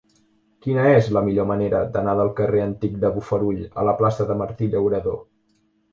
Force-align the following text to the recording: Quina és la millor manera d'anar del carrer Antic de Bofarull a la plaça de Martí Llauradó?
Quina 0.67 0.85
és 0.91 1.09
la 1.17 1.21
millor 1.27 1.47
manera 1.51 1.83
d'anar 1.97 2.17
del 2.21 2.33
carrer 2.41 2.63
Antic 2.63 2.97
de 3.05 3.11
Bofarull 3.19 3.61
a 3.83 3.87
la 3.91 3.95
plaça 4.01 4.29
de 4.31 4.39
Martí 4.45 4.71
Llauradó? 4.73 5.15